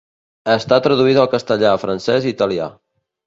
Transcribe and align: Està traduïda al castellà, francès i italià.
Està 0.53 0.79
traduïda 0.87 1.21
al 1.25 1.29
castellà, 1.35 1.75
francès 1.83 2.27
i 2.29 2.35
italià. 2.37 2.73